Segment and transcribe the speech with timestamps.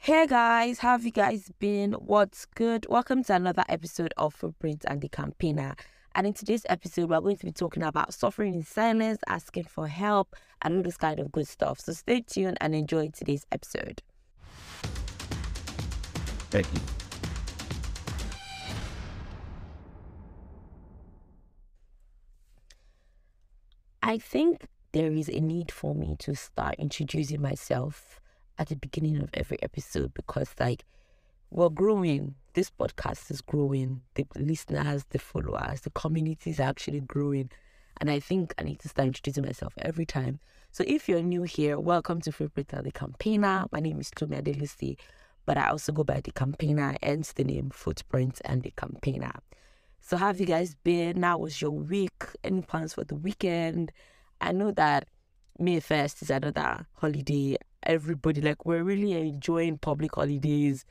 [0.00, 1.92] Hey guys, how have you guys been?
[1.92, 2.86] What's good?
[2.88, 5.74] Welcome to another episode of Footprint and the Campaigner.
[6.14, 9.88] And in today's episode, we're going to be talking about suffering in silence, asking for
[9.88, 11.80] help, and all this kind of good stuff.
[11.80, 14.00] So stay tuned and enjoy today's episode.
[16.50, 16.80] Thank you.
[24.02, 28.20] I think there is a need for me to start introducing myself
[28.58, 30.84] at the beginning of every episode because, like,
[31.50, 32.34] we're growing.
[32.54, 34.02] This podcast is growing.
[34.14, 37.50] The listeners, the followers, the community is actually growing.
[38.00, 40.40] And I think I need to start introducing myself every time.
[40.70, 43.66] So if you're new here, welcome to Footprint and the Campaigner.
[43.72, 44.98] My name is Tomi Adelusi,
[45.46, 49.32] but I also go by the Campaigner, hence the name Footprint and the Campaigner.
[50.00, 51.22] So how have you guys been?
[51.22, 52.24] How was your week?
[52.44, 53.92] Any plans for the weekend?
[54.40, 55.08] I know that
[55.58, 57.56] May 1st is another holiday.
[57.82, 60.84] Everybody, like, we're really enjoying public holidays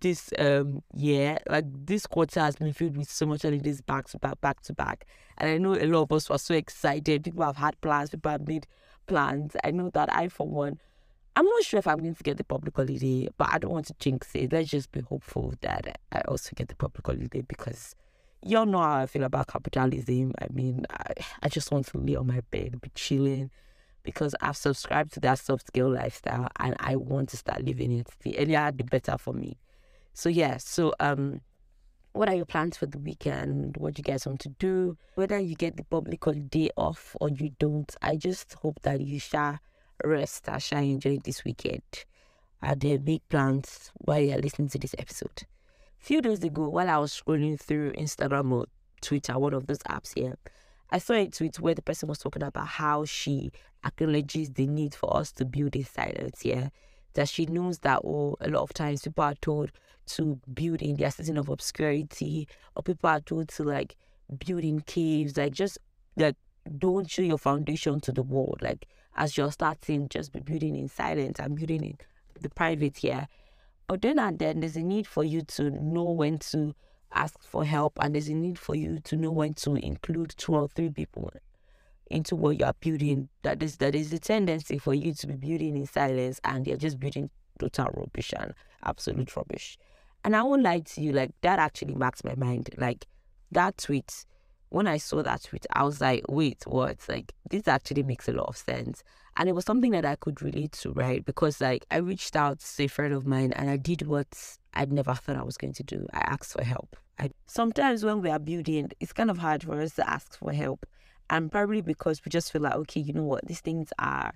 [0.00, 1.38] this um year.
[1.48, 4.72] Like, this quarter has been filled with so much holidays back to back, back to
[4.72, 5.06] back.
[5.38, 7.24] And I know a lot of us were so excited.
[7.24, 8.66] People have had plans, people have made
[9.06, 9.56] plans.
[9.62, 10.80] I know that I, for one,
[11.36, 13.86] I'm not sure if I'm going to get the public holiday, but I don't want
[13.86, 14.52] to jinx it.
[14.52, 17.94] Let's just be hopeful that I also get the public holiday because
[18.42, 20.32] y'all know how I feel about capitalism.
[20.40, 23.50] I mean, I, I just want to lay on my bed, be chilling,
[24.06, 28.08] because I've subscribed to that soft skill lifestyle and I want to start living it.
[28.22, 29.58] The earlier, the better for me.
[30.14, 31.42] So yeah, so um,
[32.12, 33.76] what are your plans for the weekend?
[33.76, 34.96] What do you guys want to do?
[35.16, 39.18] Whether you get the public holiday off or you don't, I just hope that you
[39.18, 39.58] shall
[40.02, 41.82] rest and shall enjoy this weekend.
[42.62, 45.42] Are there big plans while you're listening to this episode?
[46.00, 48.66] A few days ago, while I was scrolling through Instagram or
[49.02, 50.36] Twitter, one of those apps here,
[50.90, 53.50] I saw a tweet where the person was talking about how she
[53.84, 56.70] acknowledges the need for us to build a silence here.
[57.14, 59.72] That she knows that oh, a lot of times people are told
[60.06, 63.96] to build in their season of obscurity, or people are told to like
[64.44, 65.78] build in caves, like just
[66.16, 66.36] like
[66.78, 68.58] don't show your foundation to the world.
[68.60, 68.86] Like
[69.16, 71.98] as you're starting, just be building in silence and building in
[72.40, 73.26] the private here.
[73.86, 76.74] But then and then there's a need for you to know when to
[77.12, 80.54] ask for help and there's a need for you to know when to include two
[80.54, 81.30] or three people
[82.10, 83.28] into what you're building.
[83.42, 86.76] That is that is the tendency for you to be building in silence and you're
[86.76, 89.78] just building total rubbish and absolute rubbish.
[90.24, 92.70] And I won't lie to you, like that actually marks my mind.
[92.76, 93.06] Like
[93.52, 94.26] that tweet,
[94.68, 96.98] when I saw that tweet, I was like, wait, what?
[97.08, 99.02] Like this actually makes a lot of sense.
[99.36, 101.24] And it was something that I could relate to, right?
[101.24, 104.28] Because like I reached out to a friend of mine and I did what
[104.74, 106.06] I'd never thought I was going to do.
[106.12, 106.96] I asked for help.
[107.18, 110.52] I, sometimes when we are building, it's kind of hard for us to ask for
[110.52, 110.86] help.
[111.28, 114.32] And probably because we just feel like, okay, you know what, these things are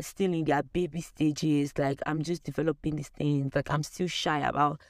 [0.00, 1.72] still in their baby stages.
[1.76, 3.54] Like I'm just developing these things.
[3.54, 4.80] Like I'm still shy about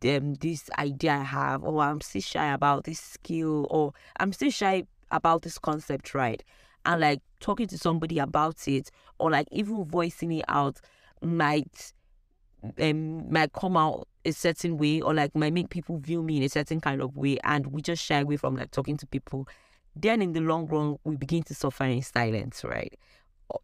[0.00, 4.50] them this idea I have, or I'm still shy about this skill, or I'm still
[4.50, 6.42] shy about this concept, right?
[6.84, 10.80] And like talking to somebody about it, or like even voicing it out
[11.22, 11.92] might
[12.80, 16.42] um, might come out a certain way or like might make people view me in
[16.42, 19.48] a certain kind of way and we just shy away from like talking to people.
[19.96, 22.94] Then in the long run we begin to suffer in silence right?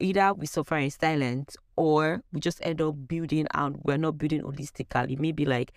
[0.01, 4.43] Either we suffer in silence or we just end up building and we're not building
[4.43, 5.19] holistically.
[5.19, 5.73] Maybe like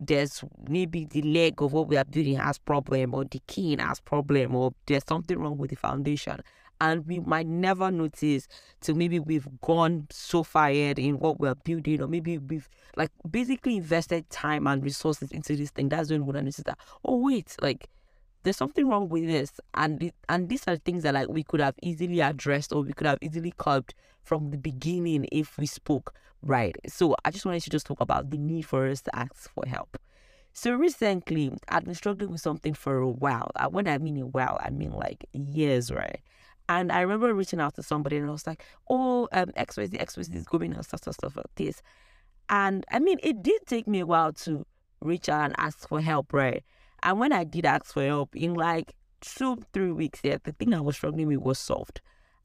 [0.00, 4.00] there's maybe the leg of what we are building has problem or the key has
[4.00, 6.40] problem or there's something wrong with the foundation
[6.80, 8.48] and we might never notice
[8.80, 13.10] till maybe we've gone so far ahead in what we're building, or maybe we've like
[13.30, 15.90] basically invested time and resources into this thing.
[15.90, 17.88] That's when we're gonna notice that, oh wait, like
[18.42, 19.52] there's something wrong with this.
[19.74, 22.92] And it, and these are things that like we could have easily addressed or we
[22.92, 26.76] could have easily curbed from the beginning if we spoke right.
[26.86, 29.64] So I just wanted to just talk about the need for us to ask for
[29.66, 29.98] help.
[30.52, 33.50] So recently, I've been struggling with something for a while.
[33.70, 36.20] When I mean a while, I mean like years, right?
[36.68, 40.34] And I remember reaching out to somebody and I was like, oh, um, XYZ, XYZ
[40.34, 41.82] is going and stuff, stuff, stuff like this.
[42.48, 44.66] And I mean, it did take me a while to
[45.00, 46.64] reach out and ask for help, right?
[47.02, 50.74] And when I did ask for help, in like two, three weeks, yeah, the thing
[50.74, 52.00] I was struggling with was solved.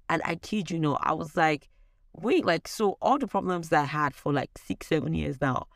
[0.10, 1.70] And I kid you know, I was like,
[2.14, 5.68] wait, like, so all the problems I had for like six, seven years now,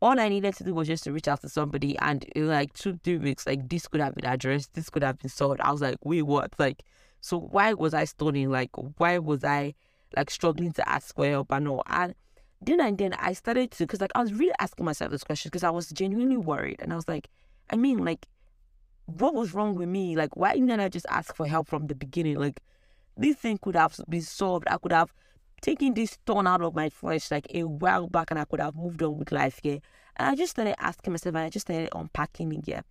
[0.00, 2.72] all I needed to do was just to reach out to somebody and in like
[2.74, 5.60] two, three weeks, like this could have been addressed, this could have been solved.
[5.60, 6.52] I was like, wait, what?
[6.58, 6.84] Like,
[7.20, 8.50] so why was I studying?
[8.50, 9.74] Like, why was I
[10.16, 11.82] like struggling to ask for help and all?
[11.86, 12.14] And
[12.60, 15.48] then and then I started to, because like I was really asking myself this question
[15.48, 16.76] because I was genuinely worried.
[16.80, 17.28] And I was like,
[17.70, 18.26] I mean, like,
[19.06, 20.16] what was wrong with me?
[20.16, 22.38] Like, why didn't I just ask for help from the beginning?
[22.38, 22.60] Like,
[23.16, 24.66] this thing could have been solved.
[24.70, 25.12] I could have
[25.60, 28.76] taken this thorn out of my flesh like a while back and I could have
[28.76, 29.78] moved on with life, yeah.
[30.16, 32.82] And I just started asking myself and I just started unpacking it, yeah.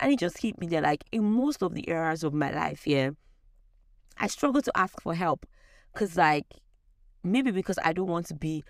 [0.00, 2.86] And it just hit me there, like in most of the areas of my life,
[2.86, 3.10] yeah,
[4.18, 5.46] I struggle to ask for help.
[5.94, 6.46] Cause like
[7.24, 8.64] maybe because I don't want to be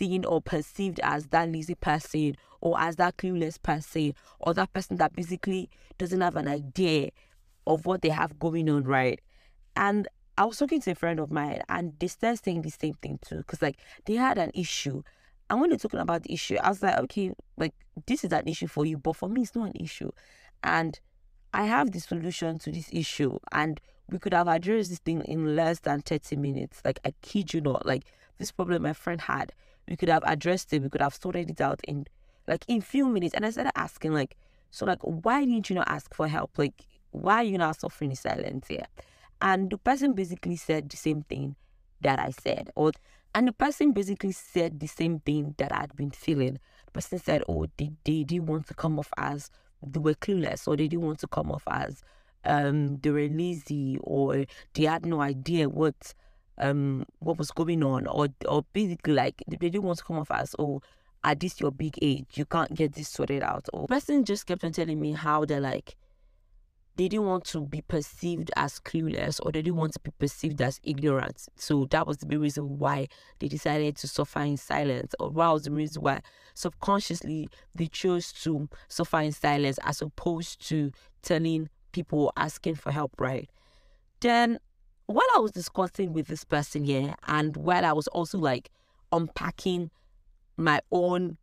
[0.00, 4.96] seen or perceived as that lazy person or as that clueless person or that person
[4.96, 5.68] that basically
[5.98, 7.10] doesn't have an idea
[7.66, 9.20] of what they have going on, right?
[9.76, 10.08] And
[10.38, 13.18] I was talking to a friend of mine and they started saying the same thing
[13.20, 13.42] too.
[13.46, 13.76] Cause like
[14.06, 15.02] they had an issue.
[15.50, 17.74] And when they're talking about the issue, I was like, okay, like
[18.06, 20.10] this is an issue for you, but for me it's not an issue.
[20.64, 20.98] And
[21.52, 23.38] I have the solution to this issue.
[23.52, 26.80] And we could have addressed this thing in less than 30 minutes.
[26.84, 28.04] Like I kid you not, like
[28.38, 29.52] this problem my friend had,
[29.90, 32.06] we could have addressed it, we could have sorted it out in
[32.46, 33.34] like in few minutes.
[33.34, 34.36] And I started asking, like,
[34.70, 36.56] so like why didn't you not ask for help?
[36.56, 38.86] Like, why are you not suffering in silence here?
[39.42, 41.56] And the person basically said the same thing
[42.00, 42.70] that I said.
[42.76, 42.92] Or
[43.34, 46.58] and the person basically said the same thing that I'd been feeling.
[46.86, 49.50] The person said, Oh, they, they didn't want to come off as
[49.84, 52.02] they were clueless or they didn't want to come off as
[52.44, 54.44] um they were lazy or
[54.74, 56.14] they had no idea what
[56.58, 60.30] um what was going on or or basically like they didn't want to come off
[60.30, 60.80] as oh
[61.22, 64.64] at this your big age you can't get this sorted out or person just kept
[64.64, 65.96] on telling me how they're like
[67.00, 70.60] they didn't want to be perceived as clueless or they didn't want to be perceived
[70.60, 71.46] as ignorant.
[71.56, 73.08] So that was the main reason why
[73.38, 76.20] they decided to suffer in silence, or what was the reason why
[76.52, 80.92] subconsciously they chose to suffer in silence as opposed to
[81.22, 83.48] telling people asking for help, right?
[84.20, 84.58] Then
[85.12, 88.70] while I was discussing with this person here, and while I was also like
[89.12, 89.90] unpacking
[90.56, 91.36] my own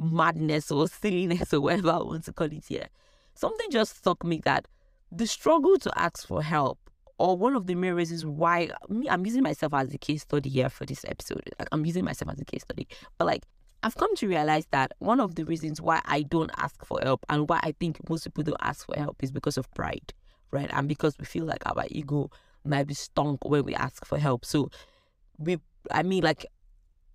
[0.00, 2.88] madness or silliness or whatever I want to call it here,
[3.34, 4.68] something just struck me that
[5.10, 6.78] the struggle to ask for help
[7.18, 10.48] or one of the main reasons why me I'm using myself as a case study
[10.48, 11.50] here for this episode.
[11.72, 12.86] I'm using myself as a case study.
[13.18, 13.44] But like
[13.82, 17.26] I've come to realize that one of the reasons why I don't ask for help
[17.28, 20.14] and why I think most people don't ask for help is because of pride,
[20.50, 20.70] right?
[20.72, 22.30] And because we feel like our ego
[22.64, 24.44] might be stunk when we ask for help.
[24.44, 24.70] So
[25.38, 25.58] we
[25.90, 26.46] I mean like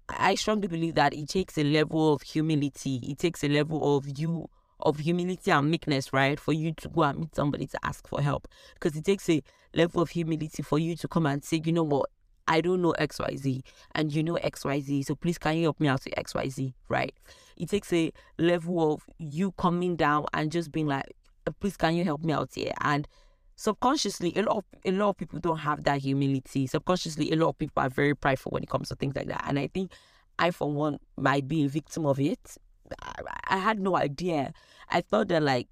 [0.10, 3.00] I strongly believe that it takes a level of humility.
[3.04, 4.50] It takes a level of you
[4.82, 6.40] of humility and meekness, right?
[6.40, 8.48] For you to go and meet somebody to ask for help.
[8.74, 9.42] Because it takes a
[9.74, 12.10] level of humility for you to come and say, you know what,
[12.48, 13.62] I don't know XYZ
[13.94, 15.06] and you know XYZ.
[15.06, 17.14] So please can you help me out with XYZ, right?
[17.58, 21.16] It takes a level of you coming down and just being like,
[21.60, 22.74] please can you help me out here?
[22.82, 23.08] And
[23.56, 26.68] subconsciously a lot of a lot of people don't have that humility.
[26.68, 29.46] Subconsciously, a lot of people are very prideful when it comes to things like that.
[29.48, 29.92] And I think
[30.38, 32.58] I for one might be a victim of it
[33.02, 34.54] I, I had no idea.
[34.90, 35.68] I thought that like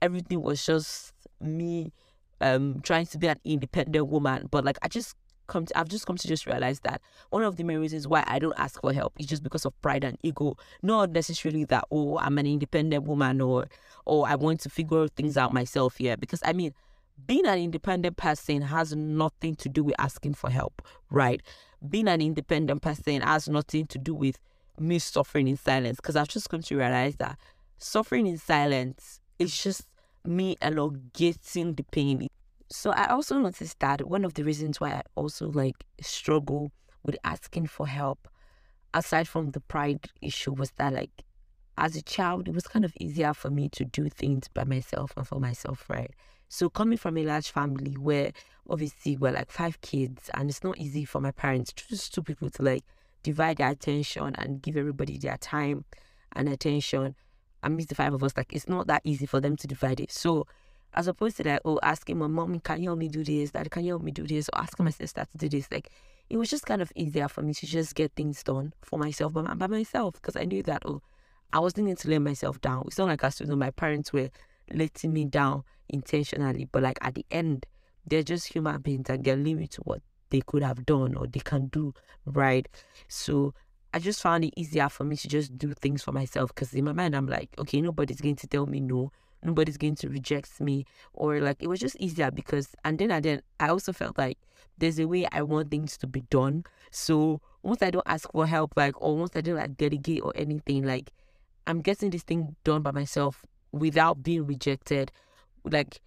[0.00, 1.92] everything was just me
[2.40, 5.14] um trying to be an independent woman, but like I just
[5.48, 7.00] come to, I've just come to just realize that
[7.30, 9.80] one of the main reasons why I don't ask for help is just because of
[9.82, 10.56] pride and ego.
[10.82, 13.66] Not necessarily that oh I'm an independent woman or
[14.06, 16.16] or I want to figure things out myself here.
[16.16, 16.74] Because I mean,
[17.26, 21.42] being an independent person has nothing to do with asking for help, right?
[21.88, 24.38] Being an independent person has nothing to do with
[24.78, 27.38] me suffering in silence because I've just come to realize that
[27.78, 29.88] suffering in silence is just
[30.24, 32.28] me elongating the pain.
[32.70, 36.72] So I also noticed that one of the reasons why I also like struggle
[37.04, 38.28] with asking for help,
[38.94, 41.10] aside from the pride issue, was that like
[41.76, 45.12] as a child, it was kind of easier for me to do things by myself
[45.16, 46.12] and for myself, right?
[46.52, 48.30] So coming from a large family where
[48.68, 52.50] obviously we're like five kids and it's not easy for my parents, just two people
[52.50, 52.84] to like
[53.22, 55.86] divide their attention and give everybody their time
[56.36, 57.14] and attention.
[57.62, 59.98] And meet the five of us, like it's not that easy for them to divide
[59.98, 60.12] it.
[60.12, 60.46] So
[60.92, 63.52] as opposed to like, oh, asking my mom, can you help me do this?
[63.52, 64.50] Dad, can you help me do this?
[64.52, 65.72] Or asking my sister to do this.
[65.72, 65.90] Like
[66.28, 69.32] it was just kind of easier for me to just get things done for myself
[69.32, 71.00] by, by myself because I knew that, oh,
[71.50, 72.84] I wasn't going to let myself down.
[72.88, 74.28] It's not like I still know my parents were
[74.70, 77.66] letting me down intentionally, but like at the end,
[78.06, 81.40] they're just human beings and they're limited to what they could have done or they
[81.40, 81.94] can do,
[82.24, 82.66] right?
[83.08, 83.54] So
[83.94, 86.84] I just found it easier for me to just do things for myself because in
[86.84, 89.12] my mind, I'm like, okay, nobody's going to tell me no.
[89.44, 90.84] Nobody's going to reject me,
[91.14, 94.38] or like it was just easier because, and then and then I also felt like
[94.78, 96.62] there's a way I want things to be done.
[96.92, 100.32] So once I don't ask for help, like, or once I don't like delegate or
[100.36, 101.10] anything, like,
[101.66, 105.10] I'm getting this thing done by myself without being rejected.
[105.64, 106.00] Like,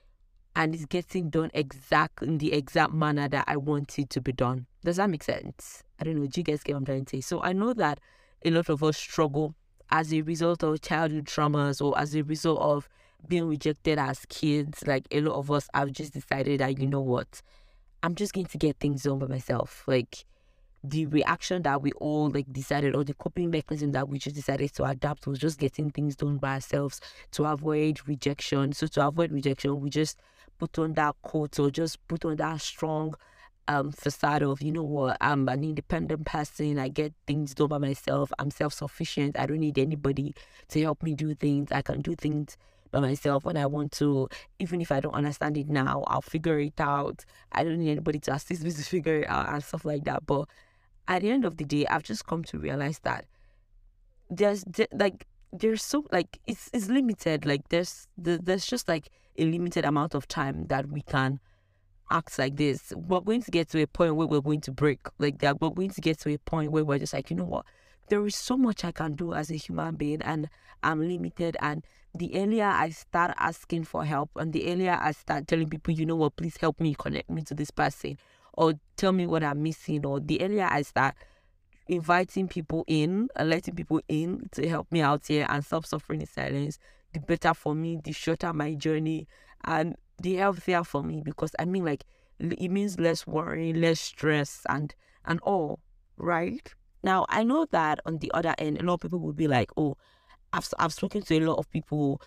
[0.56, 4.32] and it's getting done exactly in the exact manner that I want it to be
[4.32, 4.68] done.
[4.84, 5.84] Does that make sense?
[6.00, 6.28] I don't know.
[6.28, 7.22] Do you guys get what I'm trying to say?
[7.22, 8.00] So I know that
[8.44, 9.56] a lot of us struggle
[9.90, 12.88] as a result of childhood traumas or as a result of
[13.28, 14.86] being rejected as kids.
[14.88, 17.42] Like a lot of us have just decided that, you know what,
[18.04, 19.84] I'm just going to get things done by myself.
[19.88, 20.26] Like
[20.89, 24.74] the reaction that we all like decided or the coping mechanism that we just decided
[24.74, 27.01] to adapt was just getting things done by ourselves
[27.32, 28.74] to avoid rejection.
[28.74, 30.20] So to avoid rejection, we just
[30.58, 33.15] put on that coat or just put on that strong
[33.68, 36.77] um facade of you know what I'm an independent person.
[36.80, 38.32] I get things done by myself.
[38.39, 39.39] I'm self sufficient.
[39.39, 40.36] I don't need anybody
[40.70, 41.72] to help me do things.
[41.72, 42.58] I can do things
[42.92, 44.30] by myself when I want to.
[44.60, 47.25] Even if I don't understand it now, I'll figure it out.
[47.51, 50.25] I don't need anybody to assist me to figure it out and stuff like that.
[50.25, 50.48] But
[51.08, 53.26] at the end of the day, I've just come to realize that
[54.30, 57.46] there's like there's so like it's it's limited.
[57.46, 61.40] Like there's there's just like a limited amount of time that we can
[62.12, 62.94] act like this.
[62.96, 65.00] We're going to get to a point where we're going to break.
[65.20, 67.46] Like that, we're going to get to a point where we're just like, you know
[67.46, 67.66] what?
[68.10, 70.48] There is so much I can do as a human being, and
[70.84, 71.58] I'm limited.
[71.60, 71.84] And
[72.14, 76.06] the earlier I start asking for help, and the earlier I start telling people, you
[76.06, 78.18] know what, please help me connect me to this person,
[78.58, 81.16] or tell me what I'm missing, or the earlier I start
[81.88, 86.22] inviting people in and letting people in to help me out here and stop suffering
[86.22, 86.80] in silence,
[87.14, 89.28] the better for me, the shorter my journey,
[89.64, 91.22] and the healthier for me.
[91.24, 92.04] Because I mean, like,
[92.40, 94.94] it means less worry, less stress, and
[95.26, 95.80] and all,
[96.18, 96.74] right?
[97.04, 99.72] Now, I know that on the other end, a lot of people will be like,
[99.78, 99.96] oh,
[100.54, 102.22] I've, I've spoken to a lot of people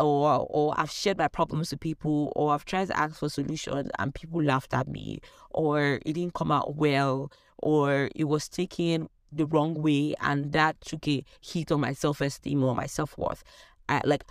[0.00, 3.90] or or I've shared my problems with people or I've tried to ask for solutions
[3.98, 5.20] and people laughed at me
[5.50, 10.80] or it didn't come out well or it was taken the wrong way and that
[10.80, 13.42] took a hit on my self-esteem or my self-worth.
[13.88, 14.24] I, like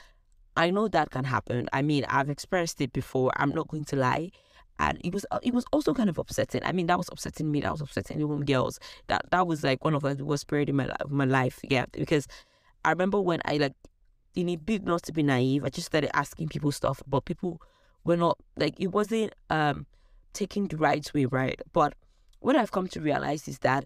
[0.56, 1.68] I know that can happen.
[1.74, 3.32] I mean, I've experienced it before.
[3.38, 4.32] I'm not going to lie.
[4.80, 6.62] And it was it was also kind of upsetting.
[6.64, 7.62] I mean, that was upsetting me.
[7.62, 8.80] That was upsetting the girls.
[9.08, 11.60] That that was like one of the worst period in my life, my life.
[11.64, 12.28] Yeah, because
[12.84, 13.74] I remember when I like
[14.36, 17.62] in a bid not to be naive, I just started asking people stuff, but people
[18.04, 19.86] were not like it wasn't um
[20.34, 21.62] taking the right way, right?
[21.72, 21.94] But
[22.40, 23.86] what I've come to realize is that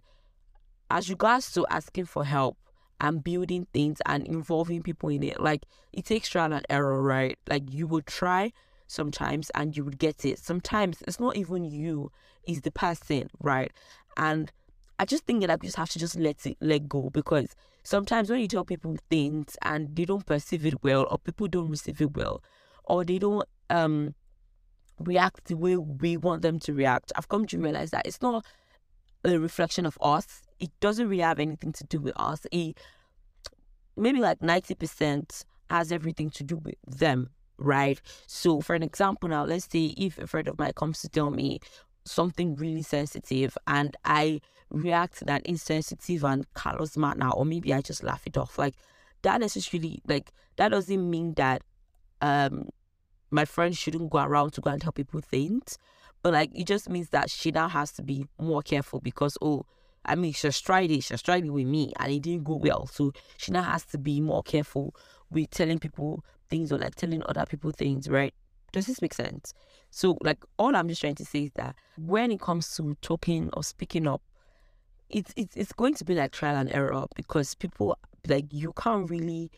[0.90, 2.58] as regards to asking for help
[3.00, 7.38] and building things and involving people in it, like it takes trial and error, right?
[7.48, 8.54] Like you will try
[8.88, 10.40] sometimes and you would get it.
[10.40, 12.12] Sometimes it's not even you,
[12.46, 13.72] it's the person, right?
[14.16, 14.52] And
[15.00, 18.30] I just think that I just have to just let it let go because sometimes
[18.30, 22.02] when you tell people things and they don't perceive it well or people don't receive
[22.02, 22.42] it well
[22.86, 24.16] or they don't um
[25.00, 28.44] react the way we want them to react, I've come to realize that it's not
[29.24, 30.42] a reflection of us.
[30.60, 32.48] It doesn't really have anything to do with us.
[32.52, 32.78] It
[33.96, 38.02] maybe like ninety percent has everything to do with them, right?
[38.26, 41.30] So, for an example, now let's say if a friend of mine comes to tell
[41.30, 41.60] me
[42.08, 47.82] something really sensitive and I react to that insensitive and callous manner, or maybe I
[47.82, 48.58] just laugh it off.
[48.58, 48.76] Like
[49.22, 51.64] that necessarily, like that doesn't mean that
[52.22, 52.70] um
[53.30, 55.78] my friend shouldn't go around to go and tell people things,
[56.22, 59.66] but like it just means that she now has to be more careful because oh.
[60.10, 61.04] I mean, she's tried it.
[61.04, 62.88] She's tried it with me, and it didn't go well.
[62.88, 64.96] So she now has to be more careful
[65.30, 68.34] with telling people things or like telling other people things, right?
[68.72, 69.54] Does this make sense?
[69.90, 73.50] So, like, all I'm just trying to say is that when it comes to talking
[73.54, 74.22] or speaking up,
[75.10, 77.98] it's it's it's going to be like trial and error because people
[78.28, 79.50] like you can't really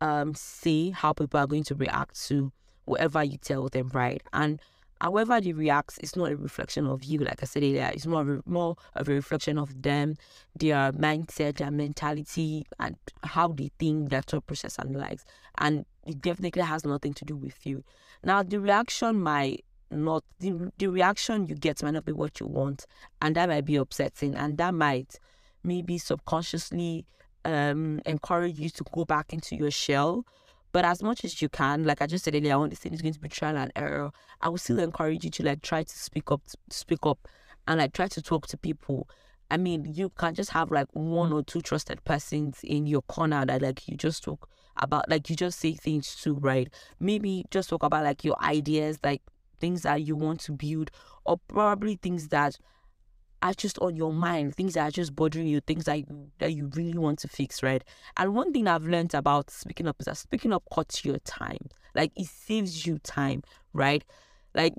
[0.00, 2.52] um see how people are going to react to
[2.84, 4.22] whatever you tell them, right?
[4.32, 4.60] And
[5.00, 7.20] however they react, it's not a reflection of you.
[7.20, 10.16] Like I said earlier, it's more more of a reflection of them,
[10.54, 15.24] their mindset, their mentality, and how they think, their thought process, and likes.
[15.58, 17.84] And it definitely has nothing to do with you.
[18.24, 22.46] Now, the reaction might not the, the reaction you get might not be what you
[22.46, 22.86] want,
[23.20, 25.18] and that might be upsetting, and that might
[25.62, 27.04] maybe subconsciously
[27.46, 30.26] um encourage you to go back into your shell
[30.72, 32.94] but as much as you can, like I just said earlier, I want this thing
[32.94, 34.12] is going to be trial and error.
[34.40, 37.26] I will still encourage you to like try to speak up, speak up,
[37.66, 39.08] and like try to talk to people.
[39.50, 43.44] I mean, you can just have like one or two trusted persons in your corner
[43.46, 46.68] that like you just talk about, like you just say things to, right?
[46.98, 49.22] Maybe just talk about like your ideas, like
[49.60, 50.90] things that you want to build,
[51.24, 52.58] or probably things that
[53.42, 56.02] are just on your mind, things that are just bothering you, things that
[56.38, 57.82] that you really want to fix, right?
[58.16, 61.68] And one thing I've learned about speaking up is that speaking up cuts your time.
[61.94, 64.04] Like it saves you time, right?
[64.54, 64.74] Like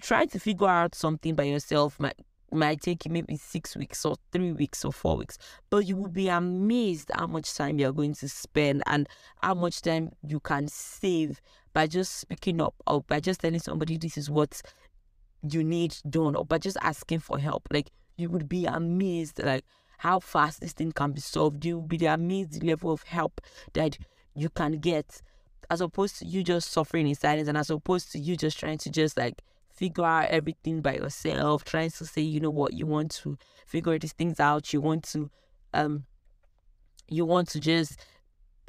[0.00, 2.16] trying to figure out something by yourself might
[2.52, 5.38] might take you maybe six weeks or three weeks or four weeks,
[5.70, 9.08] but you will be amazed how much time you're going to spend and
[9.42, 11.40] how much time you can save
[11.72, 14.62] by just speaking up or by just telling somebody this is what
[15.42, 17.66] you need done or by just asking for help.
[17.70, 19.64] Like you would be amazed like
[19.98, 21.64] how fast this thing can be solved.
[21.64, 23.40] You will be amazed the level of help
[23.74, 23.98] that
[24.34, 25.20] you can get
[25.70, 28.78] as opposed to you just suffering in silence and as opposed to you just trying
[28.78, 29.42] to just like
[29.76, 33.98] figure out everything by yourself, trying to say, you know what, you want to figure
[33.98, 35.30] these things out, you want to
[35.74, 36.04] um
[37.08, 38.00] you want to just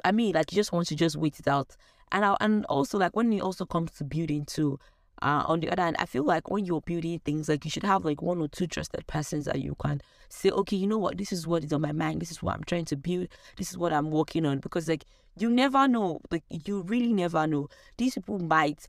[0.04, 1.76] I mean like you just want to just wait it out.
[2.12, 4.78] And I, and also like when it also comes to building too,
[5.20, 7.82] uh, on the other hand, I feel like when you're building things, like you should
[7.82, 11.18] have like one or two trusted persons that you can say, okay, you know what,
[11.18, 13.70] this is what is on my mind, this is what I'm trying to build, this
[13.70, 14.58] is what I'm working on.
[14.60, 15.04] Because like
[15.36, 17.68] you never know, like you really never know.
[17.96, 18.86] These people might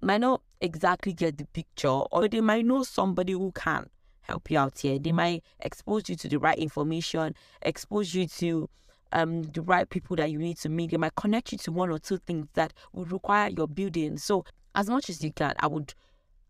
[0.00, 3.88] might not exactly get the picture, or they might know somebody who can
[4.22, 4.98] help you out here.
[4.98, 8.68] They might expose you to the right information, expose you to
[9.12, 10.90] um the right people that you need to meet.
[10.90, 14.18] They might connect you to one or two things that would require your building.
[14.18, 15.94] So as much as you can, I would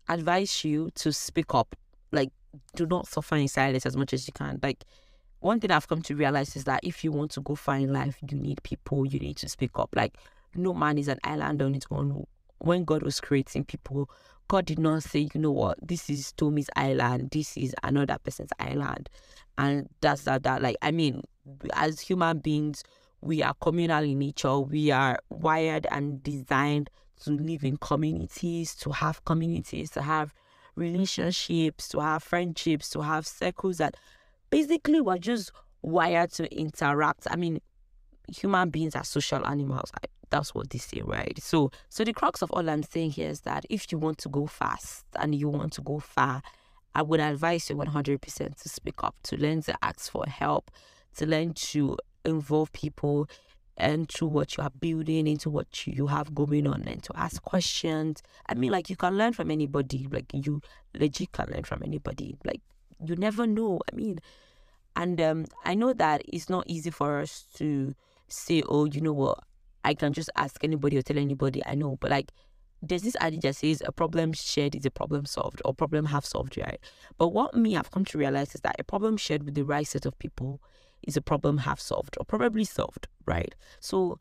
[0.08, 1.76] advise you to speak up.
[2.10, 2.30] Like,
[2.74, 4.58] do not suffer in silence as much as you can.
[4.62, 4.84] Like,
[5.40, 8.18] one thing I've come to realize is that if you want to go in life,
[8.28, 9.90] you need people, you need to speak up.
[9.94, 10.16] Like,
[10.54, 12.26] no man is an island on its own.
[12.58, 14.10] When God was creating people,
[14.48, 18.50] God did not say, you know what, this is Tomi's island, this is another person's
[18.58, 19.10] island.
[19.58, 20.62] And that's that, that.
[20.62, 21.22] Like, I mean,
[21.74, 22.82] as human beings,
[23.20, 24.58] we are communal in nature.
[24.60, 26.90] We are wired and designed
[27.24, 30.32] to live in communities, to have communities, to have
[30.76, 33.96] relationships, to have friendships, to have circles that
[34.50, 35.50] basically we're just
[35.82, 37.26] wired to interact.
[37.30, 37.60] I mean,
[38.28, 39.92] human beings are social animals.
[40.30, 41.38] That's what they say, right?
[41.42, 44.28] So, so the crux of all I'm saying here is that if you want to
[44.28, 46.42] go fast and you want to go far,
[46.94, 50.70] I would advise you 100% to speak up, to learn to ask for help,
[51.16, 53.28] to learn to involve people
[53.78, 58.22] into what you are building, into what you have going on, and to ask questions.
[58.48, 60.08] I mean, like you can learn from anybody.
[60.10, 60.60] Like you
[60.94, 62.36] legit can learn from anybody.
[62.44, 62.60] Like
[63.04, 63.80] you never know.
[63.90, 64.20] I mean,
[64.96, 67.94] and um, I know that it's not easy for us to
[68.28, 69.42] say, oh, you know what,
[69.84, 71.62] I can just ask anybody or tell anybody.
[71.66, 72.32] I know, but like
[72.82, 76.24] there's this adage that says a problem shared is a problem solved or problem half
[76.24, 76.78] solved, right?
[77.16, 79.86] But what me I've come to realize is that a problem shared with the right
[79.86, 80.60] set of people
[81.02, 83.54] is a problem half solved or probably solved, right?
[83.80, 84.18] So,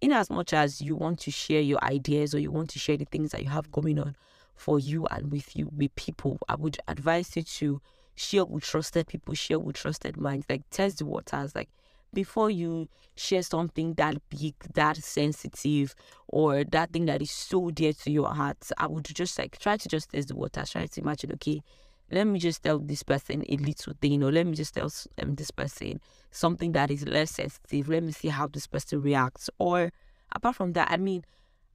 [0.00, 2.96] in as much as you want to share your ideas or you want to share
[2.96, 4.16] the things that you have going on
[4.54, 7.82] for you and with you with people, I would advise you to
[8.14, 11.68] share with trusted people, share with trusted minds, like test the waters, like
[12.12, 15.94] before you share something that big, that sensitive,
[16.28, 19.76] or that thing that is so dear to your heart, I would just like try
[19.76, 21.62] to just test the water, try to imagine, okay,
[22.10, 24.90] let me just tell this person a little thing, or let me just tell
[25.22, 27.88] um, this person something that is less sensitive.
[27.88, 29.48] Let me see how this person reacts.
[29.58, 29.92] Or
[30.32, 31.24] apart from that, I mean,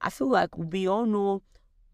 [0.01, 1.41] I feel like we all know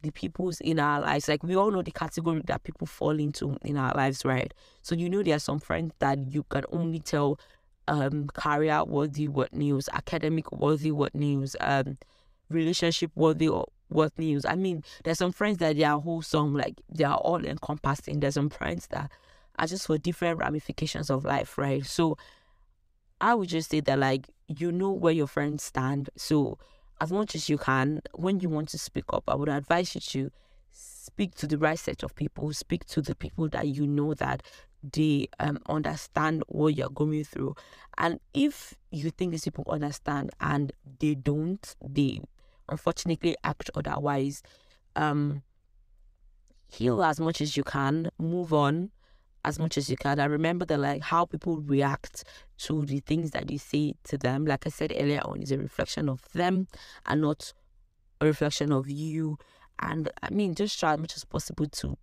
[0.01, 1.27] the people's in our lives.
[1.27, 4.51] Like we all know the category that people fall into in our lives, right?
[4.81, 7.39] So you know there are some friends that you can only tell
[7.87, 11.97] um career worthy what news, academic worthy what news, um
[12.49, 13.49] relationship worthy
[13.89, 14.45] what news.
[14.45, 18.19] I mean, there's some friends that they are wholesome, like they are all encompassing.
[18.19, 19.11] There's some friends that
[19.59, 21.85] are just for different ramifications of life, right?
[21.85, 22.17] So
[23.19, 26.09] I would just say that like you know where your friends stand.
[26.15, 26.57] So
[26.99, 30.01] as much as you can, when you want to speak up, I would advise you
[30.01, 30.31] to
[30.71, 34.43] speak to the right set of people, speak to the people that you know that
[34.83, 37.55] they um, understand what you're going through.
[37.97, 42.21] And if you think these people understand and they don't, they
[42.69, 44.41] unfortunately act otherwise.
[44.95, 45.43] Um,
[46.67, 48.91] heal as much as you can, move on
[49.43, 50.19] as much as you can.
[50.19, 52.23] And remember that like how people react
[52.59, 55.57] to the things that you say to them, like I said earlier on, is a
[55.57, 56.67] reflection of them
[57.05, 57.53] and not
[58.19, 59.37] a reflection of you.
[59.79, 61.97] And I mean, just try as much as possible to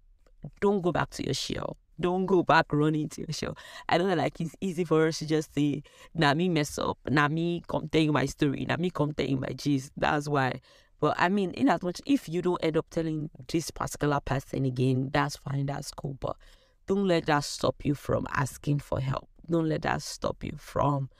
[0.61, 1.77] don't go back to your shell.
[2.01, 3.57] Don't go back running to your shell.
[3.89, 5.83] I know that like it's easy for us to just say,
[6.15, 9.27] nah me mess up, nah me come tell you my story, nah me come tell
[9.27, 9.93] you my gist.
[9.97, 10.61] That's why.
[11.01, 14.65] But I mean, in as much if you don't end up telling this particular person
[14.65, 16.17] again, that's fine, that's cool.
[16.19, 16.37] But
[16.87, 19.29] don't let that stop you from asking for help.
[19.49, 21.11] Don't let that stop you from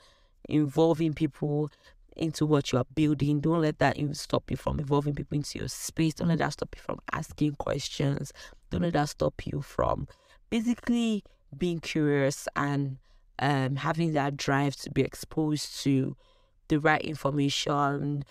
[0.47, 1.69] involving people
[2.15, 3.39] into what you are building.
[3.39, 6.15] Don't let that stop you from involving people into your space.
[6.15, 8.33] Don't let that stop you from asking questions.
[8.69, 10.07] Don't let that stop you from
[10.49, 11.23] basically
[11.57, 12.97] being curious and
[13.39, 16.15] um, having that drive to be exposed to
[16.67, 18.23] the right information,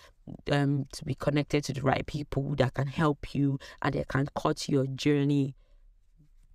[0.51, 4.27] um, to be connected to the right people that can help you and they can
[4.35, 5.55] cut your journey,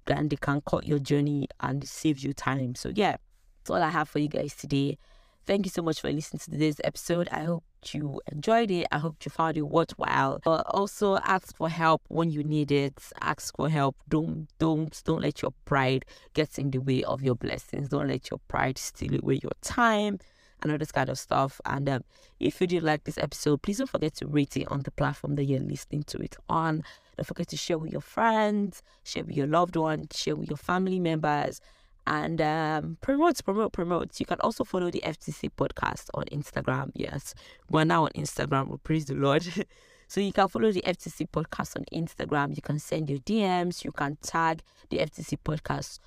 [0.07, 2.74] and they can cut your journey and save you time.
[2.74, 3.16] So yeah,
[3.59, 4.98] that's all I have for you guys today.
[5.46, 7.29] Thank you so much for listening to today's episode.
[7.31, 8.86] I hope you enjoyed it.
[8.92, 10.40] I hope you found it worthwhile.
[10.44, 13.02] But also ask for help when you need it.
[13.20, 13.96] Ask for help.
[14.08, 17.88] Don't don't don't let your pride get in the way of your blessings.
[17.88, 20.18] Don't let your pride steal away your time
[20.62, 21.60] and all this kind of stuff.
[21.64, 22.04] And um,
[22.40, 25.34] if you did like this episode, please don't forget to rate it on the platform
[25.36, 26.82] that you're listening to it on.
[27.16, 30.56] Don't forget to share with your friends, share with your loved ones, share with your
[30.56, 31.60] family members,
[32.06, 34.20] and um, promote, promote, promote.
[34.20, 36.90] You can also follow the FTC podcast on Instagram.
[36.94, 37.34] Yes,
[37.70, 38.68] we're now on Instagram.
[38.68, 39.42] Well, praise the Lord.
[40.08, 42.54] so you can follow the FTC podcast on Instagram.
[42.54, 43.84] You can send your DMs.
[43.84, 45.98] You can tag the FTC podcast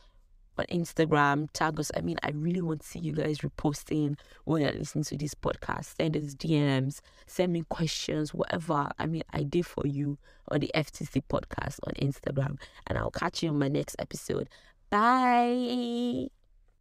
[0.59, 1.91] on Instagram, tag us.
[1.95, 5.33] I mean, I really want to see you guys reposting when you're listening to this
[5.35, 5.95] podcast.
[5.97, 8.89] Send us DMs, send me questions, whatever.
[8.97, 10.17] I mean, I did for you
[10.49, 12.59] on the FTC podcast on Instagram.
[12.87, 14.49] And I'll catch you on my next episode.
[14.89, 16.29] Bye.